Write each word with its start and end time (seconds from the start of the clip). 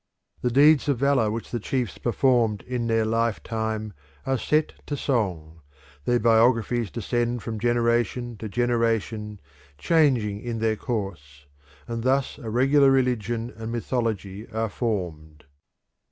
The 0.41 0.49
deeds 0.49 0.89
of 0.89 0.97
valour 0.97 1.29
which 1.29 1.51
the 1.51 1.59
chiefs 1.59 1.99
performed 1.99 2.63
in 2.63 2.87
their 2.87 3.05
lifetime 3.05 3.93
are 4.25 4.35
set 4.39 4.73
to 4.87 4.97
song; 4.97 5.61
their 6.05 6.17
biographies 6.19 6.89
descend 6.89 7.43
from 7.43 7.59
generation 7.59 8.35
to 8.37 8.49
generation, 8.49 9.39
changing 9.77 10.39
in 10.41 10.57
their 10.57 10.75
course, 10.75 11.45
and 11.87 12.01
thus 12.01 12.39
a 12.39 12.49
regular 12.49 12.89
religion 12.89 13.53
and 13.55 13.71
mythology 13.71 14.51
are 14.51 14.69
formed. 14.69 15.43